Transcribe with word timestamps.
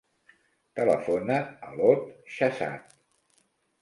Telefona 0.79 1.37
a 1.67 1.75
l'Ot 1.75 2.09
Shahzad. 2.39 2.97